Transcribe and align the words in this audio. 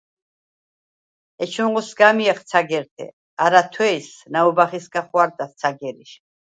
ეჩუნღო 1.43 1.81
სგა̄მიეხ 1.89 2.39
ცაგერთე. 2.49 3.05
არა 3.43 3.61
თუ̂ეუ̂ს 3.73 4.09
ნაუ̂ბა̈ხისგა 4.31 5.01
ხუ̂არდა̈ს 5.07 5.53
ცაგერიშ. 5.59 6.11